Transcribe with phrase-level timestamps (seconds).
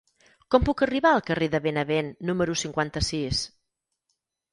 [0.53, 3.43] Com puc arribar al carrer de Benevent número cinquanta-sis?